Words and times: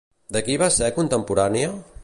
De 0.37 0.41
qui 0.47 0.55
va 0.61 0.69
ser 0.77 0.89
contemporània? 0.97 1.71